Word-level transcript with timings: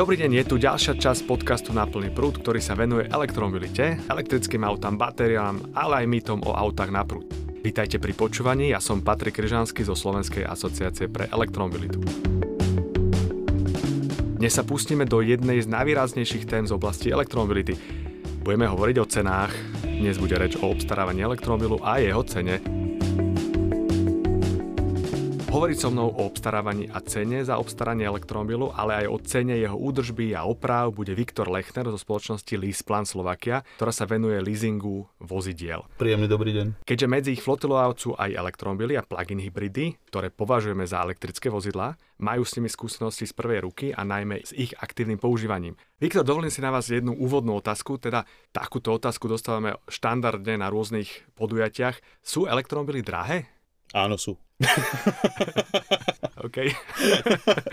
Dobrý 0.00 0.16
deň, 0.16 0.32
je 0.32 0.48
tu 0.48 0.56
ďalšia 0.56 0.96
časť 0.96 1.28
podcastu 1.28 1.76
Na 1.76 1.84
plný 1.84 2.08
prúd, 2.08 2.40
ktorý 2.40 2.56
sa 2.56 2.72
venuje 2.72 3.04
elektromobilite, 3.12 4.00
elektrickým 4.08 4.64
autám, 4.64 4.96
batériám, 4.96 5.76
ale 5.76 6.00
aj 6.00 6.06
mýtom 6.08 6.40
o 6.40 6.56
autách 6.56 6.88
na 6.88 7.04
prúd. 7.04 7.28
Vítajte 7.60 8.00
pri 8.00 8.16
počúvaní, 8.16 8.72
ja 8.72 8.80
som 8.80 9.04
Patrik 9.04 9.36
Kryžanský 9.36 9.84
zo 9.84 9.92
Slovenskej 9.92 10.48
asociácie 10.48 11.04
pre 11.12 11.28
elektromobilitu. 11.28 12.00
Dnes 14.40 14.56
sa 14.56 14.64
pustíme 14.64 15.04
do 15.04 15.20
jednej 15.20 15.60
z 15.60 15.68
najvýraznejších 15.68 16.48
tém 16.48 16.64
z 16.64 16.72
oblasti 16.72 17.12
elektromobility. 17.12 17.76
Budeme 18.40 18.72
hovoriť 18.72 18.96
o 19.04 19.04
cenách, 19.04 19.52
dnes 19.84 20.16
bude 20.16 20.32
reč 20.40 20.56
o 20.56 20.64
obstarávaní 20.72 21.28
elektromobilu 21.28 21.76
a 21.84 22.00
jeho 22.00 22.24
cene. 22.24 22.79
Hovoriť 25.50 25.78
so 25.82 25.90
mnou 25.90 26.14
o 26.14 26.30
obstarávaní 26.30 26.86
a 26.94 27.02
cene 27.02 27.42
za 27.42 27.58
obstaranie 27.58 28.06
elektromobilu, 28.06 28.70
ale 28.70 29.02
aj 29.02 29.06
o 29.10 29.18
cene 29.18 29.58
jeho 29.58 29.74
údržby 29.74 30.30
a 30.30 30.46
oprav 30.46 30.94
bude 30.94 31.10
Viktor 31.10 31.50
Lechner 31.50 31.90
zo 31.90 31.98
spoločnosti 31.98 32.54
Leaseplan 32.54 33.02
Slovakia, 33.02 33.66
ktorá 33.74 33.90
sa 33.90 34.06
venuje 34.06 34.38
leasingu 34.38 35.10
vozidiel. 35.18 35.82
Príjemný 35.98 36.30
dobrý 36.30 36.54
deň. 36.54 36.66
Keďže 36.86 37.06
medzi 37.10 37.30
ich 37.34 37.42
flotilová 37.42 37.90
sú 37.98 38.14
aj 38.14 38.30
elektromobily 38.30 38.94
a 38.94 39.02
plug-in 39.02 39.42
hybridy, 39.42 39.98
ktoré 40.06 40.30
považujeme 40.30 40.86
za 40.86 41.02
elektrické 41.02 41.50
vozidlá, 41.50 41.98
majú 42.22 42.46
s 42.46 42.54
nimi 42.54 42.70
skúsenosti 42.70 43.26
z 43.26 43.34
prvej 43.34 43.66
ruky 43.66 43.90
a 43.90 44.06
najmä 44.06 44.46
s 44.46 44.54
ich 44.54 44.70
aktívnym 44.78 45.18
používaním. 45.18 45.74
Viktor, 45.98 46.22
dovolím 46.22 46.54
si 46.54 46.62
na 46.62 46.70
vás 46.70 46.86
jednu 46.86 47.18
úvodnú 47.18 47.58
otázku, 47.58 47.98
teda 47.98 48.22
takúto 48.54 48.94
otázku 48.94 49.26
dostávame 49.26 49.74
štandardne 49.90 50.62
na 50.62 50.70
rôznych 50.70 51.26
podujatiach. 51.34 51.98
Sú 52.22 52.46
elektromobily 52.46 53.02
drahé? 53.02 53.50
Áno, 53.90 54.14
sú. 54.14 54.38
OK. 56.46 56.72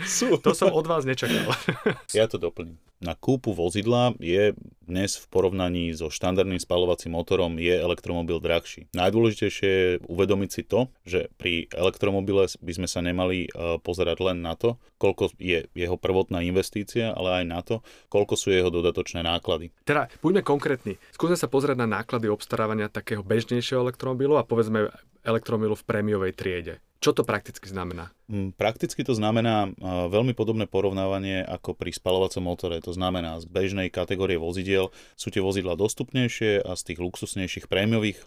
Sú. 0.04 0.36
To 0.40 0.52
som 0.52 0.72
od 0.72 0.84
vás 0.84 1.04
nečakal. 1.04 1.48
Ja 2.16 2.24
to 2.24 2.40
doplním. 2.40 2.80
Na 2.98 3.14
kúpu 3.14 3.52
vozidla 3.52 4.16
je 4.18 4.56
dnes 4.82 5.20
v 5.20 5.24
porovnaní 5.28 5.92
so 5.92 6.08
štandardným 6.08 6.58
spalovacím 6.58 7.14
motorom 7.14 7.60
je 7.60 7.76
elektromobil 7.76 8.40
drahší. 8.40 8.88
Najdôležitejšie 8.96 9.68
je 9.68 9.88
uvedomiť 10.08 10.50
si 10.50 10.62
to, 10.64 10.88
že 11.04 11.28
pri 11.36 11.68
elektromobile 11.70 12.48
by 12.58 12.72
sme 12.74 12.88
sa 12.88 13.04
nemali 13.04 13.46
e, 13.46 13.78
pozerať 13.84 14.18
len 14.24 14.40
na 14.40 14.56
to, 14.56 14.80
koľko 14.96 15.36
je 15.38 15.68
jeho 15.70 15.96
prvotná 16.00 16.42
investícia, 16.42 17.12
ale 17.12 17.44
aj 17.44 17.44
na 17.44 17.60
to, 17.60 17.84
koľko 18.08 18.34
sú 18.34 18.50
jeho 18.50 18.72
dodatočné 18.72 19.22
náklady. 19.22 19.70
Teda, 19.84 20.08
buďme 20.24 20.42
konkrétni. 20.42 20.96
Skúsme 21.14 21.38
sa 21.38 21.46
pozrieť 21.46 21.78
na 21.78 21.88
náklady 22.00 22.26
obstarávania 22.32 22.90
takého 22.90 23.22
bežnejšieho 23.22 23.84
elektromobilu 23.84 24.40
a 24.40 24.48
povedzme 24.48 24.90
elektromobilu 25.22 25.76
v 25.76 25.86
prémiovej 25.86 26.32
triede. 26.34 26.77
Čo 26.98 27.14
to 27.14 27.22
prakticky 27.22 27.70
znamená? 27.70 28.10
Mm, 28.26 28.58
Prakticky 28.58 29.06
to 29.06 29.14
znamená 29.14 29.70
a, 29.70 30.10
veľmi 30.10 30.34
podobné 30.34 30.66
porovnávanie 30.66 31.46
ako 31.46 31.78
pri 31.78 31.94
spalovacom 31.94 32.42
motore. 32.42 32.82
To 32.82 32.90
znamená, 32.90 33.38
z 33.38 33.46
bežnej 33.46 33.86
kategórie 33.86 34.34
vozidiel 34.34 34.90
sú 35.14 35.30
tie 35.30 35.38
vozidla 35.38 35.78
dostupnejšie 35.78 36.66
a 36.66 36.74
z 36.74 36.82
tých 36.82 36.98
luxusnejších 36.98 37.70
prémiových 37.70 38.18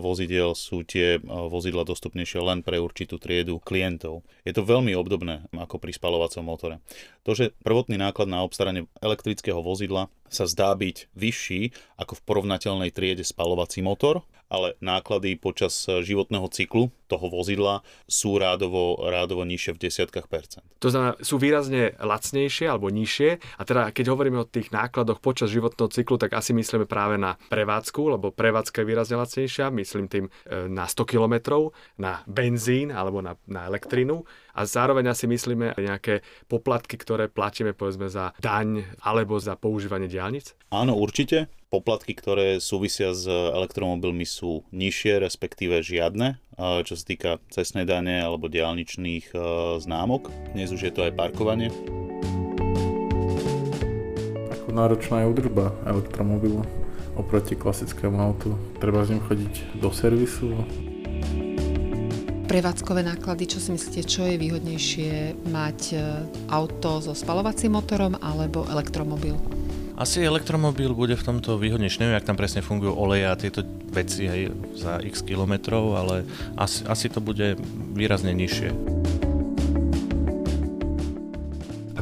vozidiel 0.00 0.56
sú 0.56 0.80
tie 0.88 1.16
e, 1.16 1.28
vozidla 1.28 1.84
dostupnejšie 1.84 2.40
len 2.40 2.64
pre 2.64 2.80
určitú 2.80 3.20
triedu 3.20 3.60
klientov. 3.60 4.24
Je 4.48 4.56
to 4.56 4.64
veľmi 4.64 4.96
obdobné 4.96 5.52
ako 5.52 5.76
pri 5.76 5.92
spalovacom 5.92 6.40
motore. 6.40 6.76
To, 7.28 7.36
že 7.36 7.52
prvotný 7.60 8.00
náklad 8.00 8.32
na 8.32 8.40
obstaranie 8.40 8.88
elektrického 9.04 9.60
vozidla 9.60 10.08
sa 10.32 10.48
zdá 10.48 10.72
byť 10.72 11.12
vyšší 11.12 11.62
ako 12.00 12.16
v 12.16 12.24
porovnateľnej 12.24 12.90
triede 12.96 13.22
spalovací 13.28 13.84
motor, 13.84 14.24
ale 14.46 14.78
náklady 14.78 15.34
počas 15.38 15.74
životného 15.86 16.46
cyklu 16.50 16.94
toho 17.06 17.26
vozidla 17.30 17.86
sú 18.10 18.36
rádovo, 18.36 18.98
rádovo 19.06 19.46
nižšie 19.46 19.78
v 19.78 19.82
desiatkách 19.88 20.26
percent. 20.26 20.66
To 20.82 20.90
znamená, 20.90 21.18
sú 21.22 21.38
výrazne 21.38 21.94
lacnejšie 21.96 22.66
alebo 22.66 22.90
nižšie. 22.90 23.38
A 23.58 23.62
teda, 23.62 23.94
keď 23.94 24.12
hovoríme 24.12 24.42
o 24.42 24.48
tých 24.48 24.74
nákladoch 24.74 25.22
počas 25.22 25.50
životného 25.54 25.88
cyklu, 25.90 26.18
tak 26.18 26.34
asi 26.34 26.52
myslíme 26.52 26.84
práve 26.84 27.16
na 27.16 27.38
prevádzku, 27.48 28.18
lebo 28.18 28.34
prevádzka 28.34 28.82
je 28.82 28.88
výrazne 28.88 29.16
lacnejšia, 29.16 29.72
myslím 29.72 30.06
tým 30.10 30.26
e, 30.26 30.66
na 30.66 30.84
100 30.84 31.06
km, 31.06 31.34
na 31.96 32.26
benzín 32.28 32.90
alebo 32.90 33.22
na, 33.22 33.38
na 33.46 33.70
elektrínu. 33.70 34.26
A 34.56 34.64
zároveň 34.64 35.12
asi 35.12 35.28
myslíme 35.28 35.76
nejaké 35.76 36.24
poplatky, 36.48 36.96
ktoré 36.96 37.28
platíme 37.28 37.76
povedzme 37.76 38.08
za 38.08 38.32
daň 38.40 38.88
alebo 39.04 39.36
za 39.36 39.52
používanie 39.52 40.08
diálnic. 40.08 40.56
Áno, 40.72 40.96
určite. 40.96 41.52
Poplatky, 41.68 42.16
ktoré 42.16 42.56
súvisia 42.62 43.12
s 43.12 43.28
elektromobilmi 43.28 44.24
sú 44.24 44.64
nižšie, 44.72 45.20
respektíve 45.20 45.84
žiadne, 45.84 46.40
čo 46.56 46.96
sa 46.96 47.04
týka 47.04 47.30
cestnej 47.52 47.84
dane 47.84 48.16
alebo 48.16 48.48
diálničných 48.48 49.32
e, 49.32 49.36
známok. 49.76 50.32
Dnes 50.56 50.72
už 50.72 50.88
je 50.88 50.92
to 50.92 51.04
aj 51.04 51.12
parkovanie. 51.12 51.68
Ako 54.56 54.72
náročná 54.72 55.20
je 55.20 55.30
údržba 55.36 55.76
elektromobilu 55.84 56.64
oproti 57.16 57.56
klasickému 57.56 58.16
autu. 58.20 58.56
Treba 58.80 59.04
s 59.04 59.12
ním 59.12 59.20
chodiť 59.24 59.80
do 59.80 59.88
servisu. 59.92 60.52
Prevádzkové 62.46 63.02
náklady, 63.02 63.52
čo 63.52 63.58
si 63.58 63.74
myslíte, 63.74 64.06
čo 64.06 64.22
je 64.24 64.38
výhodnejšie 64.38 65.12
mať 65.50 65.80
e, 65.92 65.96
auto 66.48 67.04
so 67.04 67.12
spalovacím 67.12 67.76
motorom 67.76 68.16
alebo 68.16 68.64
elektromobil? 68.70 69.55
Asi 69.96 70.20
elektromobil 70.20 70.92
bude 70.92 71.16
v 71.16 71.24
tomto 71.24 71.56
výhodnejší. 71.56 72.04
Neviem, 72.04 72.20
jak 72.20 72.28
tam 72.28 72.36
presne 72.36 72.60
fungujú 72.60 72.92
oleje 72.92 73.24
a 73.24 73.32
tieto 73.32 73.64
veci 73.88 74.28
hej, 74.28 74.52
za 74.76 75.00
x 75.00 75.24
kilometrov, 75.24 75.96
ale 75.96 76.28
asi, 76.60 76.84
asi 76.84 77.08
to 77.08 77.24
bude 77.24 77.56
výrazne 77.96 78.36
nižšie. 78.36 78.76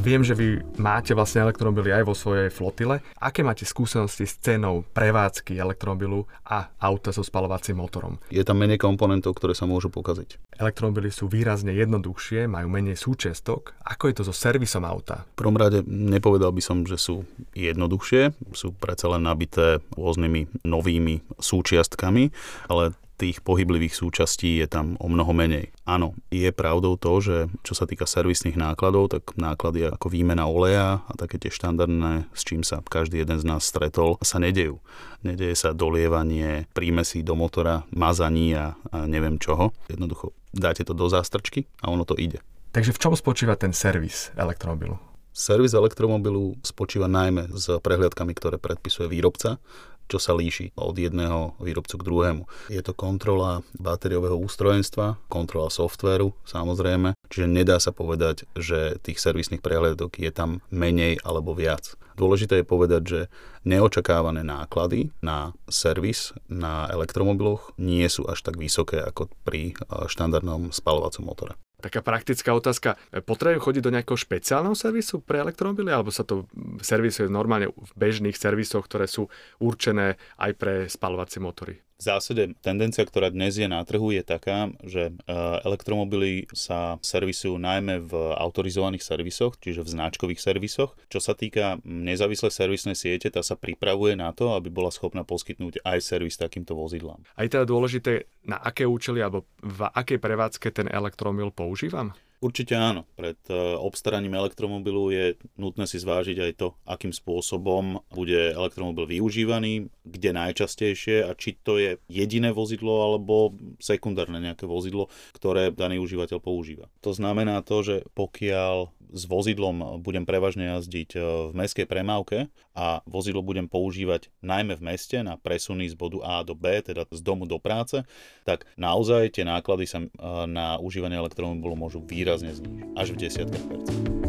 Viem, 0.05 0.21
že 0.21 0.37
vy 0.37 0.61
máte 0.77 1.17
vlastne 1.17 1.49
elektromobily 1.49 1.89
aj 1.89 2.05
vo 2.05 2.13
svojej 2.13 2.53
flotile. 2.53 3.01
Aké 3.17 3.41
máte 3.41 3.65
skúsenosti 3.65 4.29
s 4.29 4.37
cenou 4.37 4.85
prevádzky 4.93 5.57
elektromobilu 5.57 6.29
a 6.45 6.69
auta 6.77 7.09
so 7.09 7.25
spalovacím 7.25 7.81
motorom? 7.81 8.21
Je 8.29 8.45
tam 8.45 8.61
menej 8.61 8.77
komponentov, 8.77 9.33
ktoré 9.33 9.57
sa 9.57 9.65
môžu 9.65 9.89
pokaziť. 9.89 10.61
Elektromobily 10.61 11.09
sú 11.09 11.25
výrazne 11.25 11.73
jednoduchšie, 11.73 12.45
majú 12.45 12.69
menej 12.69 13.01
súčiastok. 13.01 13.73
Ako 13.81 14.13
je 14.13 14.21
to 14.21 14.23
so 14.29 14.33
servisom 14.37 14.85
auta? 14.85 15.25
V 15.33 15.41
prvom 15.41 15.57
rade 15.57 15.81
nepovedal 15.89 16.53
by 16.53 16.61
som, 16.61 16.85
že 16.85 17.01
sú 17.01 17.25
jednoduchšie, 17.57 18.53
sú 18.53 18.77
predsa 18.77 19.09
len 19.09 19.25
nabité 19.25 19.81
rôznymi 19.97 20.69
novými 20.69 21.25
súčiastkami, 21.41 22.29
ale 22.69 22.93
tých 23.15 23.39
pohyblivých 23.41 23.95
súčastí 23.95 24.59
je 24.59 24.67
tam 24.67 24.99
o 24.99 25.07
mnoho 25.07 25.31
menej. 25.31 25.71
Áno, 25.87 26.15
je 26.29 26.51
pravdou 26.51 26.99
to, 26.99 27.23
že 27.23 27.35
čo 27.63 27.73
sa 27.73 27.87
týka 27.87 28.03
servisných 28.03 28.59
nákladov, 28.59 29.15
tak 29.15 29.35
náklady 29.39 29.87
ako 29.87 30.11
výmena 30.11 30.45
oleja 30.45 31.03
a 31.07 31.13
také 31.15 31.39
tie 31.39 31.51
štandardné, 31.51 32.27
s 32.35 32.41
čím 32.43 32.61
sa 32.61 32.83
každý 32.83 33.23
jeden 33.23 33.39
z 33.39 33.45
nás 33.47 33.63
stretol, 33.63 34.19
sa 34.19 34.37
nedejú. 34.37 34.83
Nedeje 35.23 35.55
sa 35.55 35.71
dolievanie 35.71 36.67
prímesí 36.75 37.23
do 37.23 37.39
motora, 37.39 37.87
mazaní 37.95 38.53
a, 38.53 38.75
a 38.91 39.07
neviem 39.07 39.39
čoho. 39.39 39.71
Jednoducho 39.87 40.35
dáte 40.55 40.87
to 40.87 40.95
do 40.95 41.11
zástrčky 41.11 41.67
a 41.83 41.91
ono 41.91 42.07
to 42.07 42.15
ide. 42.15 42.39
Takže 42.71 42.95
v 42.95 42.99
čom 42.99 43.13
spočíva 43.15 43.59
ten 43.59 43.75
servis 43.75 44.31
elektromobilu? 44.35 44.95
Servis 45.35 45.75
elektromobilu 45.75 46.55
spočíva 46.63 47.11
najmä 47.11 47.51
s 47.51 47.67
prehliadkami, 47.83 48.31
ktoré 48.31 48.55
predpisuje 48.55 49.11
výrobca, 49.11 49.59
čo 50.07 50.17
sa 50.21 50.37
líši 50.37 50.75
od 50.77 50.95
jedného 50.95 51.57
výrobcu 51.59 51.95
k 51.99 52.05
druhému. 52.07 52.43
Je 52.69 52.81
to 52.81 52.93
kontrola 52.93 53.65
batériového 53.77 54.37
ústrojenstva, 54.37 55.17
kontrola 55.27 55.69
softvéru 55.73 56.33
samozrejme, 56.45 57.17
čiže 57.29 57.47
nedá 57.49 57.77
sa 57.81 57.91
povedať, 57.91 58.45
že 58.55 59.01
tých 59.01 59.19
servisných 59.19 59.63
prehliadok 59.63 60.17
je 60.21 60.31
tam 60.31 60.61
menej 60.69 61.19
alebo 61.25 61.57
viac. 61.57 61.97
Dôležité 62.15 62.63
je 62.63 62.71
povedať, 62.71 63.01
že 63.03 63.19
neočakávané 63.67 64.47
náklady 64.47 65.11
na 65.19 65.51
servis 65.67 66.31
na 66.47 66.87
elektromobiloch 66.87 67.75
nie 67.75 68.07
sú 68.07 68.23
až 68.31 68.39
tak 68.39 68.55
vysoké 68.55 69.03
ako 69.03 69.27
pri 69.43 69.75
eh, 69.75 70.07
štandardnom 70.07 70.71
spalovacom 70.71 71.23
motore. 71.27 71.64
Taká 71.85 72.01
praktická 72.01 72.49
otázka. 72.57 72.97
Potrebujem 73.29 73.61
chodiť 73.61 73.81
do 73.85 73.93
nejakého 73.93 74.17
špeciálneho 74.17 74.73
servisu 74.73 75.21
pre 75.21 75.37
elektromobily, 75.45 75.93
alebo 75.93 76.09
sa 76.09 76.25
to 76.25 76.49
servisuje 76.81 77.29
normálne 77.29 77.69
v 77.69 77.91
bežných 77.93 78.33
servisoch, 78.33 78.89
ktoré 78.89 79.05
sú 79.05 79.29
určené 79.61 80.17
aj 80.41 80.51
pre 80.57 80.89
spalovacie 80.89 81.37
motory? 81.37 81.84
V 81.95 82.03
zásade 82.03 82.51
tendencia, 82.59 83.07
ktorá 83.07 83.31
dnes 83.31 83.55
je 83.55 83.71
na 83.71 83.79
trhu, 83.87 84.11
je 84.11 84.19
taká, 84.19 84.67
že 84.83 85.15
elektromobily 85.63 86.43
sa 86.51 86.99
servisujú 86.99 87.55
najmä 87.55 88.03
v 88.03 88.35
autorizovaných 88.35 88.99
servisoch, 88.99 89.55
čiže 89.63 89.79
v 89.79 89.95
značkových 89.95 90.43
servisoch. 90.43 90.99
Čo 91.07 91.23
sa 91.23 91.39
týka 91.39 91.79
nezávislej 91.87 92.51
servisnej 92.51 92.99
siete, 92.99 93.31
tá 93.31 93.39
sa 93.39 93.55
pripravuje 93.55 94.19
na 94.19 94.35
to, 94.35 94.59
aby 94.59 94.67
bola 94.67 94.91
schopná 94.91 95.23
poskytnúť 95.23 95.87
aj 95.87 96.03
servis 96.03 96.35
takýmto 96.35 96.75
vozidlám. 96.75 97.23
A 97.39 97.47
je 97.47 97.55
teda 97.55 97.63
dôležité, 97.63 98.27
na 98.43 98.59
aké 98.59 98.83
účely 98.83 99.23
alebo 99.23 99.47
v 99.63 99.87
akej 99.87 100.19
prevádzke 100.19 100.75
ten 100.75 100.91
elektromobil 100.91 101.55
používam? 101.55 102.11
Určite 102.45 102.77
áno. 102.77 103.09
Pred 103.17 103.41
e, 103.49 103.57
obstaraním 103.81 104.37
elektromobilu 104.37 105.09
je 105.09 105.25
nutné 105.57 105.89
si 105.89 105.97
zvážiť 105.97 106.37
aj 106.45 106.51
to, 106.61 106.67
akým 106.85 107.09
spôsobom 107.09 108.05
bude 108.13 108.53
elektromobil 108.53 109.09
využívaný, 109.09 109.89
kde 110.05 110.29
najčastejšie 110.29 111.25
a 111.25 111.33
či 111.33 111.57
to 111.57 111.81
je 111.81 111.97
jediné 112.05 112.53
vozidlo 112.53 113.01
alebo 113.01 113.57
sekundárne 113.81 114.37
nejaké 114.37 114.69
vozidlo, 114.69 115.09
ktoré 115.33 115.73
daný 115.73 115.97
užívateľ 116.05 116.37
používa. 116.37 116.85
To 117.01 117.17
znamená 117.17 117.65
to, 117.65 117.81
že 117.81 117.95
pokiaľ 118.13 118.93
s 119.15 119.23
vozidlom 119.23 120.03
budem 120.03 120.27
prevažne 120.27 120.75
jazdiť 120.75 121.09
e, 121.15 121.19
v 121.49 121.53
mestskej 121.55 121.87
premávke 121.87 122.51
a 122.75 122.99
vozidlo 123.07 123.39
budem 123.39 123.71
používať 123.71 124.27
najmä 124.43 124.75
v 124.75 124.85
meste 124.91 125.23
na 125.23 125.39
presuny 125.39 125.87
z 125.87 125.95
bodu 125.95 126.19
A 126.27 126.43
do 126.43 126.51
B, 126.51 126.83
teda 126.83 127.07
z 127.07 127.21
domu 127.23 127.47
do 127.47 127.55
práce, 127.55 128.03
tak 128.43 128.67
naozaj 128.75 129.39
tie 129.39 129.47
náklady 129.47 129.87
sa 129.87 130.03
e, 130.03 130.07
na 130.51 130.75
užívanie 130.83 131.15
elektromobilu 131.15 131.79
môžu 131.79 132.03
výrazne 132.03 132.51
znižiť, 132.51 132.91
až 132.99 133.07
v 133.15 133.17
desiatkách 133.23 133.65
percent. 133.71 134.24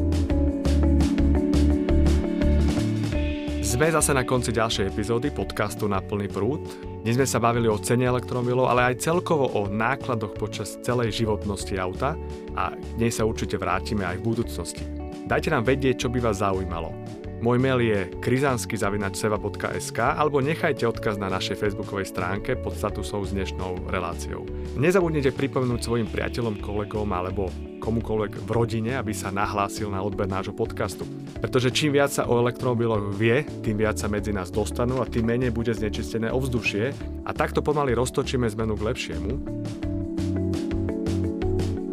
Sme 3.67 3.91
zase 3.91 4.15
na 4.15 4.23
konci 4.23 4.55
ďalšej 4.55 4.95
epizódy 4.95 5.35
podcastu 5.35 5.91
Na 5.91 5.99
plný 5.99 6.31
prúd. 6.31 6.63
Dnes 7.03 7.19
sme 7.19 7.27
sa 7.27 7.43
bavili 7.43 7.67
o 7.67 7.75
cene 7.83 8.07
elektromobilov, 8.07 8.71
ale 8.71 8.95
aj 8.95 9.03
celkovo 9.03 9.51
o 9.59 9.67
nákladoch 9.67 10.39
počas 10.39 10.79
celej 10.87 11.11
životnosti 11.19 11.75
auta 11.75 12.15
a 12.55 12.79
dnes 12.95 13.19
sa 13.19 13.27
určite 13.27 13.59
vrátime 13.59 14.07
aj 14.07 14.23
v 14.23 14.27
budúcnosti. 14.31 15.06
Dajte 15.27 15.51
nám 15.51 15.67
vedieť, 15.67 16.07
čo 16.07 16.09
by 16.09 16.23
vás 16.23 16.39
zaujímalo. 16.39 16.95
Môj 17.43 17.59
mail 17.59 17.83
je 17.83 18.07
krizansky.seva.sk 18.23 19.99
alebo 19.99 20.39
nechajte 20.39 20.87
odkaz 20.87 21.19
na 21.19 21.27
našej 21.27 21.59
facebookovej 21.59 22.09
stránke 22.09 22.55
pod 22.55 22.79
statusou 22.79 23.27
s 23.27 23.35
dnešnou 23.35 23.91
reláciou. 23.91 24.47
Nezabudnite 24.79 25.35
pripomenúť 25.35 25.83
svojim 25.83 26.09
priateľom, 26.09 26.63
kolegom 26.63 27.11
alebo 27.11 27.51
komukoľvek 27.83 28.33
v 28.39 28.51
rodine, 28.55 28.93
aby 28.97 29.11
sa 29.11 29.35
nahlásil 29.35 29.91
na 29.91 30.01
odber 30.01 30.31
nášho 30.31 30.55
podcastu. 30.55 31.03
Pretože 31.43 31.75
čím 31.75 31.99
viac 31.99 32.15
sa 32.15 32.31
o 32.31 32.39
elektromobiloch 32.39 33.13
vie, 33.19 33.43
tým 33.67 33.83
viac 33.83 33.99
sa 33.99 34.07
medzi 34.07 34.31
nás 34.31 34.55
dostanú 34.55 35.03
a 35.03 35.11
tým 35.11 35.27
menej 35.27 35.51
bude 35.51 35.75
znečistené 35.75 36.31
ovzdušie 36.31 36.95
a 37.27 37.31
takto 37.35 37.67
pomaly 37.67 37.99
roztočíme 37.99 38.47
zmenu 38.47 38.79
k 38.79 38.87
lepšiemu. 38.95 39.31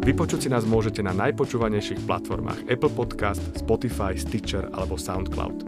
Vypočuť 0.04 0.44
si 0.44 0.48
nás 0.52 0.68
môžete 0.68 1.00
na 1.00 1.16
najpočúvanejších 1.16 2.04
platformách 2.04 2.68
Apple 2.68 2.92
Podcast, 2.92 3.40
Spotify, 3.56 4.12
Stitcher 4.12 4.68
alebo 4.76 5.00
SoundCloud. 5.00 5.64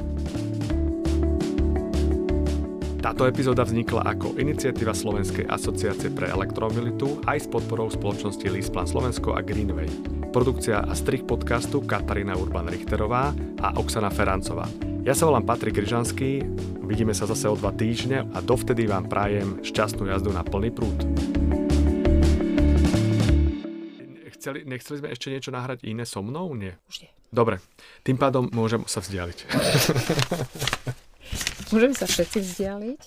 Táto 3.00 3.24
epizóda 3.24 3.64
vznikla 3.64 4.04
ako 4.04 4.36
iniciatíva 4.36 4.92
Slovenskej 4.92 5.48
asociácie 5.48 6.12
pre 6.12 6.28
elektromobilitu 6.28 7.24
aj 7.24 7.38
s 7.38 7.46
podporou 7.48 7.88
spoločnosti 7.88 8.44
Lisplan 8.44 8.84
Slovensko 8.84 9.32
a 9.32 9.40
Greenway. 9.40 9.88
Produkcia 10.36 10.84
a 10.84 10.92
strich 10.92 11.24
podcastu 11.24 11.80
Katarína 11.80 12.36
Urban-Richterová 12.36 13.32
a 13.64 13.72
Oksana 13.80 14.12
Ferancová. 14.12 14.68
Ja 15.08 15.16
sa 15.16 15.32
volám 15.32 15.48
Patrik 15.48 15.80
Ryžanský, 15.80 16.44
vidíme 16.84 17.16
sa 17.16 17.24
zase 17.24 17.48
o 17.48 17.56
dva 17.56 17.72
týždne 17.72 18.28
a 18.36 18.38
dovtedy 18.44 18.84
vám 18.84 19.08
prajem 19.08 19.64
šťastnú 19.64 20.12
jazdu 20.12 20.28
na 20.36 20.44
plný 20.44 20.76
prúd 20.76 21.00
chceli, 24.46 24.62
nechceli 24.62 24.96
sme 25.02 25.08
ešte 25.10 25.26
niečo 25.34 25.50
nahrať 25.50 25.82
iné 25.82 26.06
so 26.06 26.22
mnou? 26.22 26.54
Nie. 26.54 26.78
Už 26.86 27.02
nie. 27.02 27.10
Dobre, 27.34 27.58
tým 28.06 28.14
pádom 28.14 28.46
môžem 28.54 28.86
sa 28.86 29.02
vzdialiť. 29.02 29.38
Môžeme 31.74 31.94
sa 31.98 32.06
všetci 32.06 32.38
vzdialiť. 32.38 33.02